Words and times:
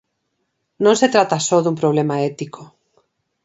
Non 0.83 0.95
se 1.01 1.11
trata 1.13 1.45
só 1.47 1.57
dun 1.61 1.79
problema 1.81 2.15
ético. 2.31 2.61